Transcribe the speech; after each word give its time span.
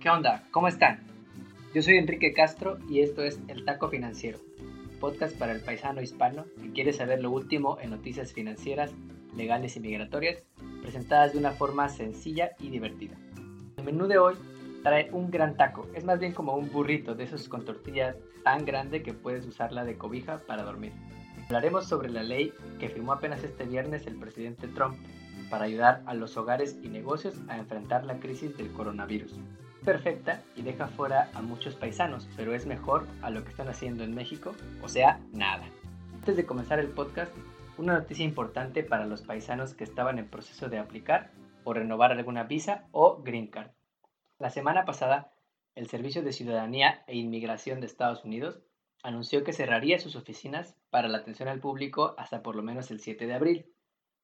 ¿Qué 0.00 0.08
onda? 0.08 0.44
¿Cómo 0.50 0.66
están? 0.66 1.00
Yo 1.74 1.82
soy 1.82 1.98
Enrique 1.98 2.32
Castro 2.32 2.78
y 2.88 3.00
esto 3.00 3.22
es 3.22 3.38
El 3.48 3.66
Taco 3.66 3.90
Financiero, 3.90 4.38
podcast 4.98 5.36
para 5.36 5.52
el 5.52 5.60
paisano 5.60 6.00
hispano 6.00 6.46
que 6.58 6.72
quiere 6.72 6.94
saber 6.94 7.20
lo 7.20 7.30
último 7.30 7.76
en 7.82 7.90
noticias 7.90 8.32
financieras, 8.32 8.94
legales 9.36 9.76
y 9.76 9.80
migratorias, 9.80 10.42
presentadas 10.80 11.34
de 11.34 11.38
una 11.38 11.50
forma 11.50 11.86
sencilla 11.90 12.52
y 12.58 12.70
divertida. 12.70 13.18
El 13.76 13.84
menú 13.84 14.06
de 14.06 14.16
hoy 14.16 14.36
trae 14.82 15.10
un 15.12 15.30
gran 15.30 15.58
taco, 15.58 15.86
es 15.94 16.02
más 16.02 16.18
bien 16.18 16.32
como 16.32 16.54
un 16.54 16.72
burrito 16.72 17.14
de 17.14 17.24
esos 17.24 17.46
con 17.50 17.66
tortilla 17.66 18.16
tan 18.42 18.64
grande 18.64 19.02
que 19.02 19.12
puedes 19.12 19.46
usarla 19.46 19.84
de 19.84 19.98
cobija 19.98 20.38
para 20.46 20.62
dormir. 20.62 20.94
Hablaremos 21.44 21.84
sobre 21.84 22.08
la 22.08 22.22
ley 22.22 22.54
que 22.78 22.88
firmó 22.88 23.12
apenas 23.12 23.44
este 23.44 23.64
viernes 23.64 24.06
el 24.06 24.16
presidente 24.16 24.66
Trump 24.68 24.96
para 25.50 25.66
ayudar 25.66 26.02
a 26.06 26.14
los 26.14 26.38
hogares 26.38 26.78
y 26.82 26.88
negocios 26.88 27.34
a 27.48 27.58
enfrentar 27.58 28.06
la 28.06 28.18
crisis 28.18 28.56
del 28.56 28.72
coronavirus. 28.72 29.38
Perfecta 29.90 30.40
y 30.54 30.62
deja 30.62 30.86
fuera 30.86 31.32
a 31.34 31.42
muchos 31.42 31.74
paisanos, 31.74 32.28
pero 32.36 32.54
es 32.54 32.64
mejor 32.64 33.08
a 33.22 33.30
lo 33.30 33.42
que 33.42 33.50
están 33.50 33.68
haciendo 33.68 34.04
en 34.04 34.14
México, 34.14 34.54
o 34.84 34.88
sea, 34.88 35.18
nada. 35.32 35.68
Antes 36.14 36.36
de 36.36 36.46
comenzar 36.46 36.78
el 36.78 36.90
podcast, 36.90 37.34
una 37.76 37.94
noticia 37.94 38.24
importante 38.24 38.84
para 38.84 39.04
los 39.04 39.22
paisanos 39.22 39.74
que 39.74 39.82
estaban 39.82 40.20
en 40.20 40.30
proceso 40.30 40.68
de 40.68 40.78
aplicar 40.78 41.32
o 41.64 41.72
renovar 41.72 42.12
alguna 42.12 42.44
visa 42.44 42.86
o 42.92 43.20
green 43.20 43.48
card. 43.48 43.72
La 44.38 44.50
semana 44.50 44.84
pasada, 44.84 45.32
el 45.74 45.88
Servicio 45.88 46.22
de 46.22 46.34
Ciudadanía 46.34 47.02
e 47.08 47.16
Inmigración 47.16 47.80
de 47.80 47.86
Estados 47.86 48.24
Unidos 48.24 48.62
anunció 49.02 49.42
que 49.42 49.52
cerraría 49.52 49.98
sus 49.98 50.14
oficinas 50.14 50.76
para 50.90 51.08
la 51.08 51.18
atención 51.18 51.48
al 51.48 51.58
público 51.58 52.14
hasta 52.16 52.44
por 52.44 52.54
lo 52.54 52.62
menos 52.62 52.92
el 52.92 53.00
7 53.00 53.26
de 53.26 53.34
abril. 53.34 53.66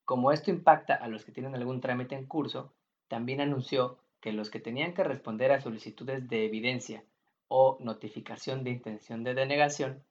Como 0.04 0.30
esto 0.30 0.52
impacta 0.52 0.94
a 0.94 1.08
los 1.08 1.24
que 1.24 1.32
tienen 1.32 1.56
algún 1.56 1.80
trámite 1.80 2.14
en 2.14 2.26
curso, 2.26 2.72
también 3.08 3.40
anunció 3.40 3.98
que 4.26 4.32
los 4.32 4.50
que 4.50 4.58
tenían 4.58 4.92
que 4.92 5.04
responder 5.04 5.52
a 5.52 5.60
solicitudes 5.60 6.28
de 6.28 6.46
evidencia 6.46 7.04
o 7.46 7.78
notificación 7.78 8.64
de 8.64 8.70
intención 8.70 9.22
de 9.22 9.34
denegación 9.34 10.02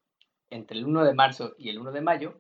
entre 0.49 0.77
el 0.77 0.85
1 0.85 1.03
de 1.03 1.13
marzo 1.13 1.53
y 1.57 1.67
el 1.67 1.80
1 1.80 1.91
de 1.91 1.99
mayo 1.99 2.39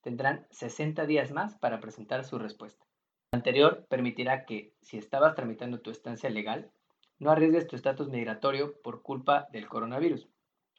tendrán 0.00 0.48
60 0.50 1.06
días 1.06 1.30
más 1.30 1.54
para 1.54 1.78
presentar 1.78 2.24
su 2.24 2.40
respuesta. 2.40 2.84
Lo 3.30 3.36
anterior 3.36 3.86
permitirá 3.88 4.46
que, 4.46 4.74
si 4.80 4.98
estabas 4.98 5.36
tramitando 5.36 5.78
tu 5.78 5.92
estancia 5.92 6.28
legal, 6.28 6.72
no 7.20 7.30
arriesgues 7.30 7.68
tu 7.68 7.76
estatus 7.76 8.08
migratorio 8.08 8.74
por 8.82 9.02
culpa 9.02 9.46
del 9.52 9.68
coronavirus. 9.68 10.26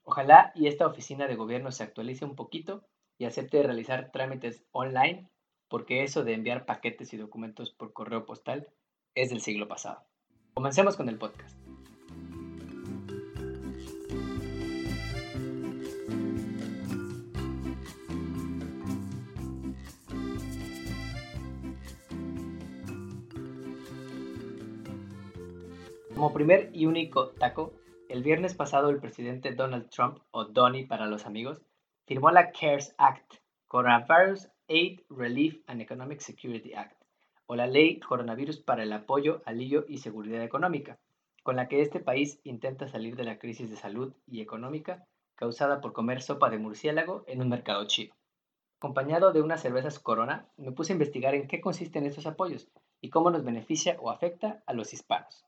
Ojalá 0.04 0.52
y 0.56 0.68
esta 0.68 0.86
oficina 0.86 1.26
de 1.26 1.38
gobierno 1.38 1.72
se 1.72 1.84
actualice 1.84 2.26
un 2.26 2.36
poquito 2.36 2.84
y 3.18 3.24
acepte 3.24 3.64
realizar 3.64 4.12
trámites 4.12 4.66
online, 4.74 5.30
porque 5.70 6.04
eso 6.04 6.26
de 6.26 6.34
enviar 6.34 6.66
paquetes 6.66 7.14
y 7.14 7.18
documentos 7.18 7.72
por 7.72 7.94
correo 7.94 8.26
postal 8.26 8.68
es 9.16 9.30
del 9.30 9.40
siglo 9.40 9.70
pasado. 9.70 10.04
Comencemos 10.54 10.96
con 10.96 11.10
el 11.10 11.18
podcast. 11.18 11.58
Como 26.14 26.32
primer 26.32 26.70
y 26.74 26.86
único 26.86 27.32
taco, 27.32 27.74
el 28.08 28.24
viernes 28.24 28.54
pasado 28.54 28.90
el 28.90 29.00
presidente 29.00 29.54
Donald 29.54 29.90
Trump, 29.90 30.20
o 30.32 30.46
Donny 30.46 30.86
para 30.86 31.08
los 31.08 31.26
amigos, 31.26 31.62
firmó 32.06 32.32
la 32.32 32.52
CARES 32.52 32.96
Act, 32.98 33.34
Coronavirus 33.68 34.50
Aid, 34.70 35.02
Relief 35.10 35.62
and 35.68 35.82
Economic 35.82 36.22
Security 36.22 36.74
Act, 36.76 37.03
o 37.46 37.56
la 37.56 37.68
Ley 37.68 38.00
Coronavirus 38.00 38.60
para 38.60 38.84
el 38.84 38.94
Apoyo, 38.94 39.42
Alivio 39.46 39.86
y 39.88 39.98
Seguridad 39.98 40.44
Económica, 40.44 41.00
con 41.44 41.56
la 41.56 41.68
que 41.68 41.82
este 41.82 42.00
país 42.00 42.40
intenta 42.44 42.88
salir 42.88 43.16
de 43.16 43.26
la 43.26 43.38
crisis 43.38 43.70
de 43.70 43.76
salud 43.76 44.14
y 44.28 44.42
económica 44.42 45.06
causada 45.36 45.82
por 45.82 45.94
comer 45.94 46.22
sopa 46.22 46.50
de 46.50 46.58
murciélago 46.58 47.24
en 47.28 47.42
un 47.42 47.50
mercado 47.50 47.86
chino. 47.86 48.16
Acompañado 48.80 49.32
de 49.34 49.42
unas 49.42 49.62
cervezas 49.62 50.00
Corona, 50.00 50.48
me 50.58 50.72
puse 50.72 50.94
a 50.94 50.96
investigar 50.96 51.36
en 51.36 51.48
qué 51.48 51.62
consisten 51.62 52.06
estos 52.06 52.28
apoyos 52.28 52.70
y 53.02 53.10
cómo 53.10 53.30
nos 53.30 53.44
beneficia 53.44 53.98
o 54.00 54.10
afecta 54.10 54.64
a 54.66 54.74
los 54.74 54.94
hispanos. 54.94 55.46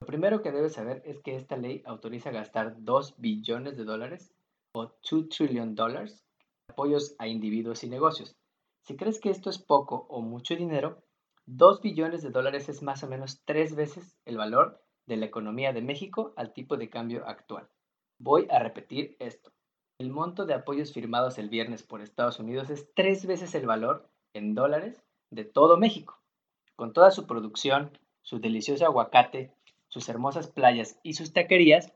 Lo 0.00 0.06
primero 0.06 0.42
que 0.42 0.52
debes 0.52 0.74
saber 0.74 1.02
es 1.04 1.20
que 1.20 1.34
esta 1.34 1.56
ley 1.56 1.82
autoriza 1.84 2.30
gastar 2.30 2.76
2 2.78 3.14
billones 3.18 3.76
de 3.76 3.84
dólares 3.84 4.32
o 4.72 4.92
2 5.10 5.28
trillion 5.28 5.74
dólares 5.74 6.24
apoyos 6.68 7.14
a 7.18 7.26
individuos 7.26 7.82
y 7.84 7.88
negocios. 7.88 8.36
Si 8.82 8.96
crees 8.96 9.18
que 9.18 9.30
esto 9.30 9.50
es 9.50 9.58
poco 9.58 10.06
o 10.08 10.20
mucho 10.20 10.54
dinero, 10.54 11.02
2 11.50 11.80
billones 11.80 12.22
de 12.22 12.28
dólares 12.28 12.68
es 12.68 12.82
más 12.82 13.02
o 13.02 13.08
menos 13.08 13.40
tres 13.46 13.74
veces 13.74 14.18
el 14.26 14.36
valor 14.36 14.82
de 15.06 15.16
la 15.16 15.24
economía 15.24 15.72
de 15.72 15.80
México 15.80 16.34
al 16.36 16.52
tipo 16.52 16.76
de 16.76 16.90
cambio 16.90 17.26
actual. 17.26 17.70
Voy 18.18 18.46
a 18.50 18.58
repetir 18.58 19.16
esto. 19.18 19.50
El 19.96 20.10
monto 20.10 20.44
de 20.44 20.52
apoyos 20.52 20.92
firmados 20.92 21.38
el 21.38 21.48
viernes 21.48 21.82
por 21.82 22.02
Estados 22.02 22.38
Unidos 22.38 22.68
es 22.68 22.92
tres 22.94 23.24
veces 23.24 23.54
el 23.54 23.64
valor 23.64 24.10
en 24.34 24.54
dólares 24.54 25.02
de 25.30 25.46
todo 25.46 25.78
México. 25.78 26.20
Con 26.76 26.92
toda 26.92 27.10
su 27.10 27.26
producción, 27.26 27.98
su 28.20 28.40
delicioso 28.40 28.84
aguacate, 28.84 29.50
sus 29.88 30.06
hermosas 30.10 30.48
playas 30.48 31.00
y 31.02 31.14
sus 31.14 31.32
taquerías, 31.32 31.94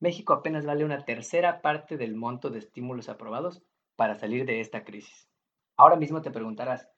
México 0.00 0.32
apenas 0.32 0.64
vale 0.64 0.86
una 0.86 1.04
tercera 1.04 1.60
parte 1.60 1.98
del 1.98 2.16
monto 2.16 2.48
de 2.48 2.60
estímulos 2.60 3.10
aprobados 3.10 3.60
para 3.96 4.14
salir 4.14 4.46
de 4.46 4.60
esta 4.60 4.84
crisis. 4.84 5.28
Ahora 5.76 5.96
mismo 5.96 6.22
te 6.22 6.30
preguntarás, 6.30 6.88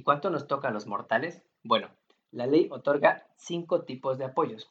¿y 0.00 0.02
cuánto 0.02 0.30
nos 0.30 0.46
toca 0.46 0.68
a 0.68 0.70
los 0.70 0.86
mortales? 0.86 1.42
Bueno, 1.62 1.90
la 2.30 2.46
ley 2.46 2.68
otorga 2.70 3.26
cinco 3.36 3.82
tipos 3.82 4.16
de 4.16 4.24
apoyos. 4.24 4.70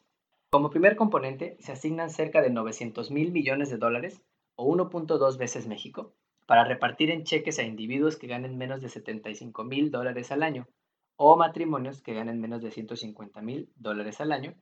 Como 0.50 0.70
primer 0.70 0.96
componente, 0.96 1.56
se 1.60 1.70
asignan 1.70 2.10
cerca 2.10 2.42
de 2.42 2.50
900 2.50 3.12
mil 3.12 3.30
millones 3.30 3.70
de 3.70 3.76
dólares, 3.76 4.24
o 4.56 4.66
1.2 4.66 5.38
veces 5.38 5.68
México, 5.68 6.12
para 6.46 6.64
repartir 6.64 7.12
en 7.12 7.22
cheques 7.22 7.60
a 7.60 7.62
individuos 7.62 8.16
que 8.16 8.26
ganen 8.26 8.58
menos 8.58 8.80
de 8.80 8.88
75 8.88 9.62
mil 9.62 9.92
dólares 9.92 10.32
al 10.32 10.42
año, 10.42 10.66
o 11.14 11.36
matrimonios 11.36 12.02
que 12.02 12.14
ganen 12.14 12.40
menos 12.40 12.60
de 12.60 12.72
150 12.72 13.40
mil 13.40 13.70
dólares 13.76 14.20
al 14.20 14.32
año, 14.32 14.56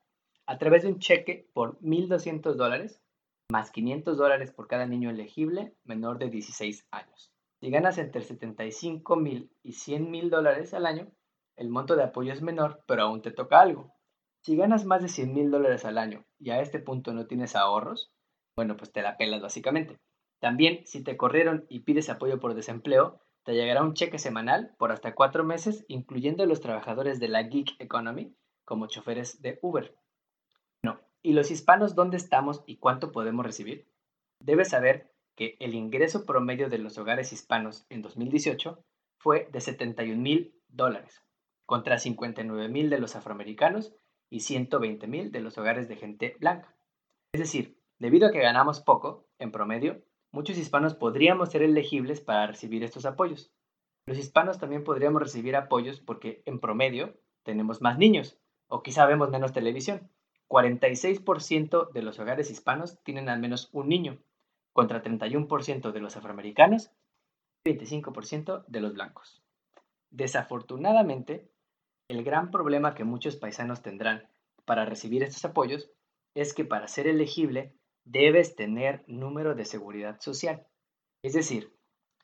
a 0.45 0.59
través 0.59 0.83
de 0.83 0.89
un 0.89 0.99
cheque 0.99 1.49
por 1.55 1.81
1.200 1.81 2.57
dólares 2.57 3.01
más 3.51 3.71
500 3.71 4.19
dólares 4.19 4.53
por 4.53 4.69
cada 4.69 4.85
niño 4.85 5.09
elegible 5.09 5.73
menor 5.85 6.19
de 6.19 6.29
16 6.29 6.87
años. 6.91 7.33
Si 7.61 7.71
ganas 7.71 7.99
entre 7.99 8.23
75 8.23 9.17
mil 9.17 9.51
y 9.63 9.73
100 9.73 10.11
mil 10.11 10.31
dólares 10.31 10.75
al 10.75 10.87
año, 10.87 11.11
el 11.57 11.69
monto 11.69 11.97
de 11.97 12.05
apoyo 12.05 12.33
es 12.33 12.43
menor, 12.43 12.83
pero 12.87 13.03
aún 13.03 13.23
te 13.23 13.31
toca 13.31 13.61
algo. 13.61 13.93
Si 14.43 14.57
ganas 14.57 14.85
más 14.85 15.03
de 15.03 15.09
100 15.09 15.35
mil 15.35 15.51
dólares 15.51 15.85
al 15.85 15.99
año 15.99 16.25
y 16.39 16.51
a 16.51 16.61
este 16.61 16.79
punto 16.79 17.13
no 17.13 17.27
tienes 17.27 17.57
ahorros, 17.57 18.13
bueno, 18.57 18.77
pues 18.77 18.93
te 18.93 19.03
la 19.03 19.17
pelas 19.17 19.43
básicamente. 19.43 19.99
También, 20.41 20.87
si 20.87 21.03
te 21.03 21.17
corrieron 21.17 21.67
y 21.69 21.81
pides 21.81 22.11
apoyo 22.11 22.39
por 22.39 22.55
desempleo, 22.55 23.21
te 23.43 23.55
llegará 23.55 23.83
un 23.83 23.95
cheque 23.95 24.19
semanal 24.19 24.75
por 24.79 24.93
hasta 24.93 25.15
cuatro 25.15 25.43
meses, 25.45 25.85
incluyendo 25.89 26.47
los 26.47 26.61
trabajadores 26.61 27.19
de 27.19 27.29
la 27.29 27.45
gig 27.45 27.77
economy, 27.81 28.35
como 28.65 28.87
choferes 28.87 29.43
de 29.43 29.59
Uber. 29.63 29.97
¿Y 31.23 31.33
los 31.33 31.51
hispanos 31.51 31.95
dónde 31.95 32.17
estamos 32.17 32.63
y 32.67 32.77
cuánto 32.77 33.11
podemos 33.11 33.45
recibir? 33.45 33.87
Debes 34.41 34.71
saber 34.71 35.13
que 35.39 35.57
el 35.61 35.77
ingreso 35.77 36.27
promedio 36.27 36.69
de 36.69 36.79
los 36.79 36.99
hogares 36.99 37.33
hispanos 37.33 37.87
en 37.91 38.03
2018 38.03 38.85
fue 39.19 39.49
de 39.53 39.61
71 39.61 40.21
mil 40.21 40.61
dólares, 40.67 41.23
contra 41.65 41.97
59 41.97 42.69
mil 42.69 42.91
de 42.91 42.99
los 42.99 43.15
afroamericanos 43.15 43.95
y 44.29 44.41
120 44.41 45.07
mil 45.07 45.31
de 45.31 45.39
los 45.39 45.57
hogares 45.57 45.89
de 45.89 45.95
gente 45.95 46.37
blanca. 46.41 46.75
Es 47.33 47.41
decir, 47.41 47.79
debido 48.01 48.27
a 48.27 48.33
que 48.33 48.41
ganamos 48.41 48.81
poco, 48.81 49.29
en 49.39 49.53
promedio, 49.53 50.03
muchos 50.33 50.59
hispanos 50.59 50.97
podríamos 50.97 51.53
ser 51.53 51.63
elegibles 51.63 52.21
para 52.21 52.49
recibir 52.49 52.83
estos 52.83 53.07
apoyos. 53.07 53.53
Los 54.07 54.19
hispanos 54.19 54.59
también 54.59 54.83
podríamos 54.83 55.23
recibir 55.23 55.55
apoyos 55.55 56.01
porque, 56.01 56.43
en 56.47 56.59
promedio, 56.59 57.15
tenemos 57.45 57.81
más 57.81 57.97
niños 57.97 58.41
o 58.67 58.83
quizá 58.83 59.07
vemos 59.07 59.31
menos 59.31 59.53
televisión. 59.53 60.11
46% 60.49 61.93
de 61.93 62.03
los 62.03 62.19
hogares 62.19 62.51
hispanos 62.51 63.01
tienen 63.05 63.29
al 63.29 63.39
menos 63.39 63.69
un 63.73 63.89
niño, 63.89 64.19
contra 64.79 65.03
31% 65.03 65.91
de 65.91 65.99
los 65.99 66.17
afroamericanos 66.17 66.93
y 67.65 67.71
25% 67.71 68.65
de 68.69 68.81
los 68.81 68.95
blancos. 68.95 69.43
Desafortunadamente, 70.13 71.51
el 72.09 72.23
gran 72.23 72.53
problema 72.53 72.95
que 72.95 73.03
muchos 73.03 73.35
paisanos 73.35 73.83
tendrán 73.83 74.29
para 74.65 74.85
recibir 74.85 75.25
estos 75.25 75.45
apoyos 75.45 75.91
es 76.37 76.55
que 76.55 76.65
para 76.65 76.87
ser 76.87 77.09
elegible 77.09 77.75
debes 78.05 78.55
tener 78.55 79.03
número 79.09 79.57
de 79.57 79.65
seguridad 79.65 80.21
social. 80.21 80.65
Es 81.25 81.33
decir, 81.33 81.75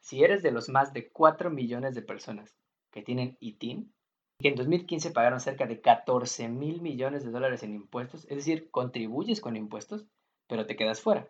si 0.00 0.22
eres 0.22 0.44
de 0.44 0.52
los 0.52 0.68
más 0.68 0.92
de 0.92 1.10
4 1.10 1.50
millones 1.50 1.96
de 1.96 2.02
personas 2.02 2.54
que 2.92 3.02
tienen 3.02 3.36
ITIN, 3.40 3.92
que 4.38 4.46
en 4.46 4.54
2015 4.54 5.10
pagaron 5.10 5.40
cerca 5.40 5.66
de 5.66 5.80
14 5.80 6.46
mil 6.46 6.82
millones 6.82 7.24
de 7.24 7.32
dólares 7.32 7.64
en 7.64 7.74
impuestos, 7.74 8.26
es 8.26 8.36
decir, 8.36 8.70
contribuyes 8.70 9.40
con 9.40 9.56
impuestos, 9.56 10.06
pero 10.46 10.66
te 10.66 10.76
quedas 10.76 11.00
fuera. 11.00 11.28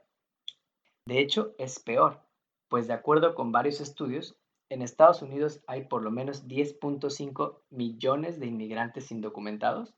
De 1.06 1.20
hecho, 1.20 1.54
es 1.58 1.80
peor, 1.80 2.22
pues 2.68 2.86
de 2.86 2.94
acuerdo 2.94 3.34
con 3.34 3.52
varios 3.52 3.82
estudios, 3.82 4.36
en 4.70 4.80
Estados 4.80 5.20
Unidos 5.20 5.62
hay 5.66 5.84
por 5.84 6.02
lo 6.02 6.10
menos 6.10 6.48
10.5 6.48 7.60
millones 7.68 8.40
de 8.40 8.46
inmigrantes 8.46 9.12
indocumentados, 9.12 9.92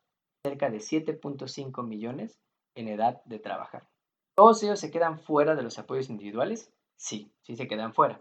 cerca 0.45 0.69
de 0.69 0.79
7.5 0.79 1.87
millones 1.87 2.41
en 2.75 2.89
edad 2.89 3.23
de 3.25 3.39
trabajar. 3.39 3.89
¿Todos 4.35 4.63
ellos 4.65 4.81
se 4.81 4.91
quedan 4.91 5.21
fuera 5.21 5.55
de 5.55 5.63
los 5.63 5.79
apoyos 5.79 6.11
individuales? 6.11 6.73
Sí, 6.97 7.33
sí 7.43 7.55
se 7.55 7.69
quedan 7.69 7.95
fuera. 7.95 8.21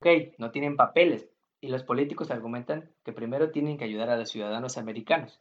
Ok, 0.00 0.34
no 0.38 0.50
tienen 0.50 0.76
papeles 0.76 1.28
y 1.60 1.68
los 1.68 1.82
políticos 1.82 2.30
argumentan 2.30 2.90
que 3.04 3.12
primero 3.12 3.50
tienen 3.50 3.76
que 3.76 3.84
ayudar 3.84 4.08
a 4.08 4.16
los 4.16 4.30
ciudadanos 4.30 4.78
americanos. 4.78 5.40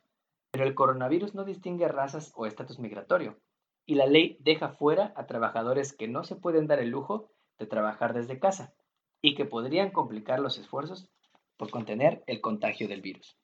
Pero 0.52 0.66
el 0.66 0.76
coronavirus 0.76 1.34
no 1.34 1.46
distingue 1.46 1.88
razas 1.88 2.34
o 2.36 2.46
estatus 2.46 2.78
migratorio 2.78 3.38
y 3.86 3.96
la 3.96 4.06
ley 4.06 4.38
deja 4.40 4.70
fuera 4.70 5.14
a 5.16 5.26
trabajadores 5.26 5.94
que 5.94 6.08
no 6.08 6.24
se 6.24 6.36
pueden 6.36 6.68
dar 6.68 6.80
el 6.80 6.90
lujo 6.90 7.30
de 7.60 7.66
trabajar 7.66 8.14
desde 8.14 8.40
casa 8.40 8.74
y 9.22 9.36
que 9.36 9.46
podrían 9.46 9.92
complicar 9.92 10.40
los 10.40 10.58
esfuerzos 10.58 11.10
por 11.58 11.70
contener 11.70 12.24
el 12.28 12.42
contagio 12.42 12.88
del 12.88 13.02
virus. 13.02 13.38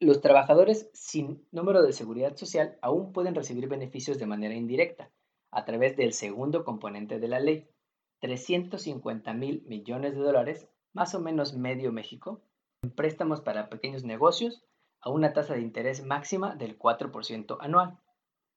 Los 0.00 0.20
trabajadores 0.20 0.90
sin 0.92 1.46
número 1.50 1.82
de 1.82 1.92
seguridad 1.92 2.36
social 2.36 2.78
aún 2.82 3.12
pueden 3.12 3.34
recibir 3.34 3.68
beneficios 3.68 4.18
de 4.18 4.26
manera 4.26 4.54
indirecta 4.54 5.10
a 5.50 5.64
través 5.64 5.96
del 5.96 6.12
segundo 6.12 6.64
componente 6.64 7.18
de 7.18 7.28
la 7.28 7.40
ley, 7.40 7.68
350 8.20 9.32
mil 9.34 9.64
millones 9.66 10.14
de 10.14 10.20
dólares, 10.20 10.68
más 10.92 11.14
o 11.14 11.20
menos 11.20 11.54
medio 11.54 11.92
México, 11.92 12.42
en 12.82 12.90
préstamos 12.90 13.40
para 13.40 13.68
pequeños 13.68 14.04
negocios 14.04 14.62
a 15.00 15.10
una 15.10 15.32
tasa 15.32 15.54
de 15.54 15.62
interés 15.62 16.04
máxima 16.04 16.54
del 16.54 16.78
4% 16.78 17.56
anual. 17.60 17.98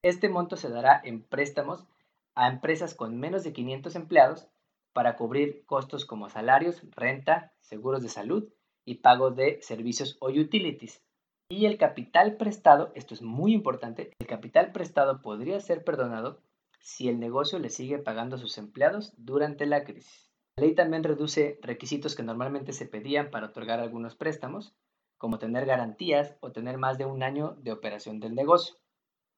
Este 0.03 0.29
monto 0.29 0.55
se 0.55 0.69
dará 0.69 0.99
en 1.03 1.21
préstamos 1.21 1.85
a 2.33 2.47
empresas 2.47 2.95
con 2.95 3.19
menos 3.19 3.43
de 3.43 3.53
500 3.53 3.95
empleados 3.95 4.47
para 4.93 5.15
cubrir 5.15 5.63
costos 5.65 6.05
como 6.05 6.29
salarios, 6.29 6.81
renta, 6.95 7.53
seguros 7.59 8.01
de 8.01 8.09
salud 8.09 8.49
y 8.83 8.95
pago 8.95 9.29
de 9.29 9.61
servicios 9.61 10.17
o 10.19 10.29
utilities, 10.29 11.03
y 11.51 11.65
el 11.65 11.77
capital 11.77 12.37
prestado, 12.37 12.93
esto 12.95 13.13
es 13.13 13.21
muy 13.21 13.53
importante, 13.53 14.13
el 14.19 14.27
capital 14.27 14.71
prestado 14.71 15.21
podría 15.21 15.59
ser 15.59 15.83
perdonado 15.83 16.39
si 16.79 17.09
el 17.09 17.19
negocio 17.19 17.59
le 17.59 17.69
sigue 17.69 17.99
pagando 17.99 18.37
a 18.37 18.39
sus 18.39 18.57
empleados 18.57 19.13
durante 19.17 19.65
la 19.65 19.83
crisis. 19.83 20.31
La 20.55 20.65
ley 20.65 20.75
también 20.75 21.03
reduce 21.03 21.59
requisitos 21.61 22.15
que 22.15 22.23
normalmente 22.23 22.71
se 22.71 22.85
pedían 22.85 23.29
para 23.29 23.47
otorgar 23.47 23.81
algunos 23.81 24.15
préstamos, 24.15 24.73
como 25.17 25.39
tener 25.39 25.65
garantías 25.65 26.37
o 26.39 26.53
tener 26.53 26.77
más 26.77 26.97
de 26.97 27.05
un 27.05 27.21
año 27.21 27.57
de 27.59 27.73
operación 27.73 28.19
del 28.19 28.33
negocio. 28.33 28.80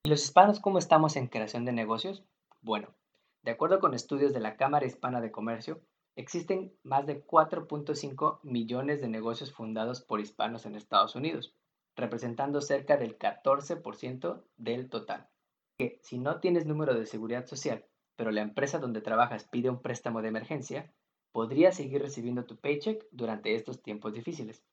¿Y 0.06 0.10
los 0.10 0.24
hispanos 0.24 0.60
cómo 0.60 0.80
estamos 0.80 1.16
en 1.16 1.28
creación 1.28 1.66
de 1.66 1.72
negocios? 1.72 2.24
Bueno, 2.62 2.90
de 3.42 3.52
acuerdo 3.52 3.80
con 3.80 3.94
estudios 3.94 4.34
de 4.34 4.42
la 4.42 4.58
Cámara 4.58 4.86
Hispana 4.86 5.22
de 5.22 5.32
Comercio, 5.32 5.82
existen 6.16 6.74
más 6.84 7.06
de 7.06 7.26
4.5 7.26 8.40
millones 8.44 9.02
de 9.02 9.08
negocios 9.08 9.52
fundados 9.54 10.02
por 10.02 10.20
hispanos 10.20 10.66
en 10.66 10.76
Estados 10.76 11.16
Unidos 11.16 11.56
representando 11.96 12.62
cerca 12.62 12.98
del 12.98 13.18
14% 13.18 14.44
del 14.58 14.90
total. 14.90 15.28
Que 15.78 16.00
si 16.02 16.18
no 16.18 16.40
tienes 16.40 16.66
número 16.66 16.96
de 16.96 17.06
seguridad 17.06 17.46
social, 17.46 17.86
pero 18.16 18.32
la 18.32 18.42
empresa 18.42 18.80
donde 18.80 19.02
trabajas 19.02 19.46
pide 19.46 19.70
un 19.70 19.82
préstamo 19.82 20.22
de 20.22 20.30
emergencia, 20.30 20.92
podrías 21.32 21.76
seguir 21.76 22.02
recibiendo 22.02 22.46
tu 22.46 22.58
paycheck 22.58 23.06
durante 23.12 23.56
estos 23.56 23.82
tiempos 23.82 24.14
difíciles. 24.14 24.64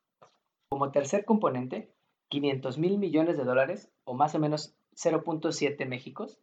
Como 0.69 0.93
tercer 0.93 1.25
componente, 1.25 1.95
500 2.29 2.79
mil 2.79 2.99
millones 2.99 3.37
de 3.37 3.45
dólares, 3.45 3.91
o 4.05 4.15
más 4.15 4.35
o 4.35 4.39
menos 4.39 4.75
0.7 5.03 5.87
Méxicos, 5.87 6.39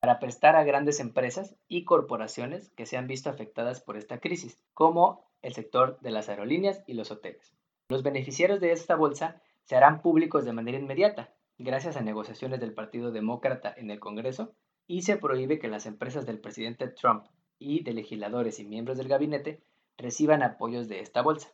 para 0.00 0.18
prestar 0.18 0.56
a 0.56 0.64
grandes 0.64 1.00
empresas 1.00 1.56
y 1.68 1.84
corporaciones 1.84 2.70
que 2.70 2.86
se 2.86 2.96
han 2.96 3.06
visto 3.06 3.30
afectadas 3.30 3.80
por 3.80 3.96
esta 3.96 4.18
crisis, 4.18 4.62
como 4.74 5.24
el 5.40 5.54
sector 5.54 5.98
de 6.00 6.10
las 6.10 6.28
aerolíneas 6.28 6.82
y 6.86 6.94
los 6.94 7.10
hoteles. 7.10 7.54
Los 7.88 8.02
beneficiarios 8.02 8.60
de 8.60 8.72
esta 8.72 8.96
bolsa 8.96 9.40
se 9.64 9.76
harán 9.76 10.02
públicos 10.02 10.44
de 10.44 10.52
manera 10.52 10.78
inmediata, 10.78 11.32
gracias 11.56 11.96
a 11.96 12.02
negociaciones 12.02 12.60
del 12.60 12.74
Partido 12.74 13.12
Demócrata 13.12 13.72
en 13.76 13.90
el 13.90 14.00
Congreso, 14.00 14.52
y 14.86 15.02
se 15.02 15.16
prohíbe 15.16 15.58
que 15.58 15.68
las 15.68 15.86
empresas 15.86 16.26
del 16.26 16.40
presidente 16.40 16.88
Trump 16.88 17.24
y 17.58 17.82
de 17.84 17.94
legisladores 17.94 18.58
y 18.58 18.64
miembros 18.64 18.98
del 18.98 19.08
gabinete 19.08 19.62
reciban 19.96 20.42
apoyos 20.42 20.88
de 20.88 21.00
esta 21.00 21.22
bolsa. 21.22 21.52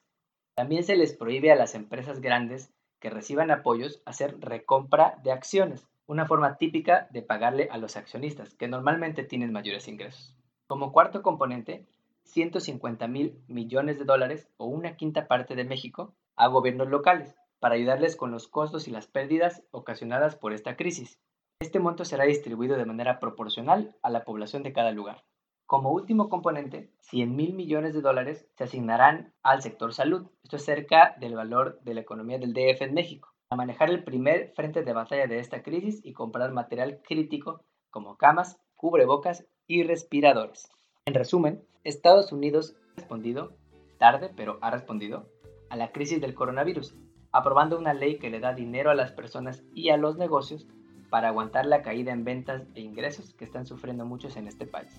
También 0.55 0.83
se 0.83 0.97
les 0.97 1.15
prohíbe 1.15 1.53
a 1.53 1.57
las 1.57 1.75
empresas 1.75 2.21
grandes 2.21 2.73
que 2.99 3.11
reciban 3.11 3.51
apoyos 3.51 4.03
hacer 4.07 4.41
recompra 4.41 5.21
de 5.23 5.33
acciones, 5.33 5.87
una 6.09 6.27
forma 6.27 6.57
típica 6.57 7.07
de 7.11 7.21
pagarle 7.21 7.69
a 7.71 7.77
los 7.77 7.97
accionistas, 7.97 8.55
que 8.55 8.67
normalmente 8.67 9.25
tienen 9.25 9.53
mayores 9.53 9.89
ingresos. 9.89 10.35
Como 10.67 10.91
cuarto 10.91 11.23
componente, 11.23 11.87
150 12.25 13.07
mil 13.09 13.39
millones 13.47 13.99
de 13.99 14.07
dólares 14.07 14.49
o 14.57 14.67
una 14.67 14.97
quinta 14.97 15.29
parte 15.29 15.55
de 15.55 15.65
México 15.65 16.15
a 16.35 16.49
gobiernos 16.49 16.89
locales, 16.89 17.37
para 17.61 17.75
ayudarles 17.75 18.17
con 18.17 18.31
los 18.31 18.49
costos 18.49 18.89
y 18.89 18.91
las 18.91 19.07
pérdidas 19.07 19.63
ocasionadas 19.71 20.35
por 20.35 20.55
esta 20.55 20.77
crisis. 20.77 21.21
Este 21.61 21.79
monto 21.79 22.07
será 22.07 22.25
distribuido 22.25 22.79
de 22.79 22.87
manera 22.87 23.21
proporcional 23.21 23.95
a 24.03 24.09
la 24.09 24.25
población 24.25 24.63
de 24.63 24.73
cada 24.73 24.93
lugar. 24.93 25.25
Como 25.67 25.91
último 25.91 26.31
componente, 26.31 26.91
100 27.01 27.37
mil 27.37 27.53
millones 27.53 27.93
de 27.93 28.01
dólares 28.01 28.49
se 28.57 28.65
asignarán 28.65 29.35
al 29.43 29.61
sector 29.61 29.93
salud. 29.93 30.31
Esto 30.43 30.57
es 30.57 30.65
cerca 30.65 31.17
del 31.21 31.35
valor 31.35 31.81
de 31.83 31.93
la 31.93 32.01
economía 32.01 32.39
del 32.39 32.55
DF 32.55 32.81
en 32.81 32.95
México, 32.95 33.35
a 33.51 33.57
manejar 33.57 33.91
el 33.91 34.05
primer 34.05 34.53
frente 34.55 34.83
de 34.83 34.93
batalla 34.93 35.27
de 35.27 35.39
esta 35.39 35.63
crisis 35.63 36.01
y 36.05 36.13
comprar 36.13 36.53
material 36.53 37.01
crítico 37.03 37.65
como 37.91 38.17
camas, 38.17 38.59
cubrebocas 38.77 39.47
y 39.67 39.83
respiradores. 39.83 40.71
En 41.07 41.15
resumen, 41.15 41.65
Estados 41.85 42.33
Unidos 42.33 42.77
ha 42.93 43.01
respondido, 43.01 43.57
tarde 43.99 44.31
pero 44.37 44.59
ha 44.61 44.71
respondido, 44.71 45.31
a 45.71 45.77
la 45.77 45.93
crisis 45.93 46.21
del 46.21 46.35
coronavirus 46.35 46.95
aprobando 47.33 47.79
una 47.79 47.95
ley 47.95 48.19
que 48.19 48.31
le 48.31 48.41
da 48.41 48.55
dinero 48.55 48.91
a 48.91 48.95
las 48.95 49.13
personas 49.13 49.63
y 49.75 49.91
a 49.91 49.97
los 49.97 50.17
negocios 50.17 50.67
para 51.11 51.29
aguantar 51.29 51.67
la 51.67 51.83
caída 51.83 52.13
en 52.13 52.25
ventas 52.25 52.63
e 52.75 52.81
ingresos 52.81 53.35
que 53.35 53.45
están 53.45 53.67
sufriendo 53.67 54.05
muchos 54.05 54.37
en 54.37 54.47
este 54.47 54.67
país. 54.67 54.95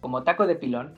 Como 0.00 0.24
taco 0.24 0.46
de 0.46 0.56
pilón, 0.56 0.94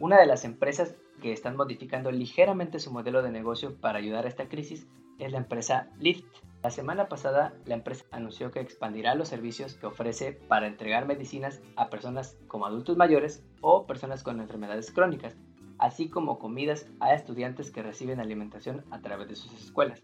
una 0.00 0.18
de 0.18 0.26
las 0.26 0.44
empresas 0.44 0.96
que 1.20 1.32
están 1.32 1.56
modificando 1.56 2.10
ligeramente 2.10 2.78
su 2.78 2.90
modelo 2.90 3.22
de 3.22 3.30
negocio 3.30 3.76
para 3.76 3.98
ayudar 3.98 4.24
a 4.24 4.28
esta 4.28 4.48
crisis 4.48 4.86
es 5.18 5.32
la 5.32 5.38
empresa 5.38 5.88
Lyft. 5.98 6.24
La 6.62 6.70
semana 6.70 7.08
pasada 7.08 7.54
la 7.66 7.74
empresa 7.74 8.04
anunció 8.10 8.50
que 8.50 8.60
expandirá 8.60 9.14
los 9.14 9.28
servicios 9.28 9.74
que 9.74 9.86
ofrece 9.86 10.32
para 10.32 10.66
entregar 10.66 11.06
medicinas 11.06 11.60
a 11.76 11.90
personas 11.90 12.36
como 12.48 12.66
adultos 12.66 12.96
mayores 12.96 13.44
o 13.60 13.86
personas 13.86 14.22
con 14.22 14.40
enfermedades 14.40 14.90
crónicas, 14.90 15.36
así 15.78 16.08
como 16.08 16.38
comidas 16.38 16.86
a 17.00 17.14
estudiantes 17.14 17.70
que 17.70 17.82
reciben 17.82 18.20
alimentación 18.20 18.84
a 18.90 19.00
través 19.00 19.28
de 19.28 19.36
sus 19.36 19.52
escuelas. 19.52 20.02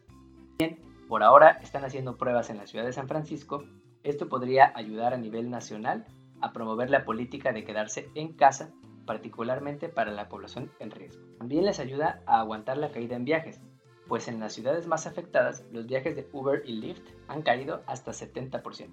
Bien, 0.59 0.79
por 1.09 1.23
ahora 1.23 1.59
están 1.63 1.85
haciendo 1.85 2.17
pruebas 2.17 2.51
en 2.51 2.59
la 2.59 2.67
ciudad 2.67 2.85
de 2.85 2.93
San 2.93 3.09
Francisco. 3.09 3.65
Esto 4.03 4.29
podría 4.29 4.73
ayudar 4.75 5.15
a 5.15 5.19
nivel 5.19 5.51
nacional 5.51 6.05
a 6.41 6.53
promover 6.53 6.91
la 6.91 7.05
política 7.05 7.53
de 7.53 7.65
quedarse 7.65 8.11
en 8.15 8.33
casa, 8.35 8.71
particularmente 9.05 9.89
para 9.89 10.13
la 10.13 10.29
población 10.29 10.71
en 10.79 10.91
riesgo. 10.91 11.23
También 11.39 11.65
les 11.65 11.81
ayuda 11.81 12.23
a 12.27 12.41
aguantar 12.41 12.79
la 12.79 12.91
caída 12.91 13.17
en 13.17 13.25
viajes, 13.25 13.61
pues 14.09 14.29
en 14.29 14.41
las 14.41 14.53
ciudades 14.53 14.87
más 14.87 15.07
afectadas 15.07 15.65
los 15.73 15.87
viajes 15.87 16.17
de 16.17 16.29
Uber 16.33 16.63
y 16.65 16.73
Lyft 16.73 17.09
han 17.29 17.43
caído 17.43 17.83
hasta 17.87 18.13
70%. 18.13 18.89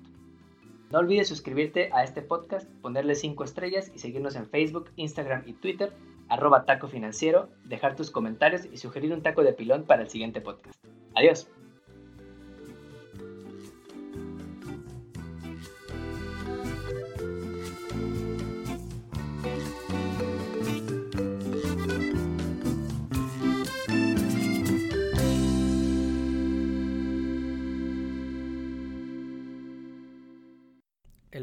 No 0.91 0.99
olvides 0.99 1.29
suscribirte 1.29 1.89
a 1.93 2.03
este 2.03 2.21
podcast, 2.21 2.69
ponerle 2.81 3.15
5 3.15 3.43
estrellas 3.45 3.91
y 3.95 3.99
seguirnos 3.99 4.35
en 4.35 4.49
Facebook, 4.49 4.91
Instagram 4.97 5.43
y 5.45 5.53
Twitter, 5.53 5.93
arroba 6.27 6.65
taco 6.65 6.87
financiero, 6.87 7.49
dejar 7.63 7.95
tus 7.95 8.11
comentarios 8.11 8.65
y 8.65 8.77
sugerir 8.77 9.13
un 9.13 9.21
taco 9.21 9.43
de 9.43 9.53
pilón 9.53 9.85
para 9.85 10.01
el 10.01 10.09
siguiente 10.09 10.41
podcast. 10.41 10.83
Adiós. 11.15 11.49